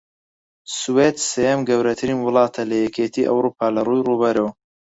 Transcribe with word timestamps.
سوێد 0.79 1.15
سێیەم 1.29 1.61
گەورەترین 1.69 2.19
وڵاتە 2.25 2.61
لە 2.71 2.75
یەکێتی 2.85 3.27
ئەوڕوپا 3.29 3.67
لەڕووی 3.75 4.05
ڕووبەرەوە 4.07 4.51